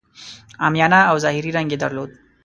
عامیانه 0.63 0.99
او 1.09 1.15
ظاهري 1.23 1.51
رنګ 1.57 1.69
یې 1.73 1.77
درلود. 1.83 2.11